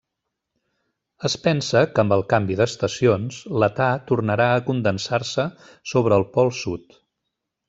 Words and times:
Es 1.27 1.35
pensa 1.47 1.83
que 1.91 2.01
amb 2.03 2.15
el 2.17 2.23
canvi 2.33 2.57
d'estacions, 2.61 3.37
l'età 3.65 3.91
tornarà 4.13 4.49
a 4.55 4.65
condensar-se 4.71 5.47
sobre 5.95 6.19
el 6.23 6.27
pol 6.39 6.55
sud. 6.63 6.99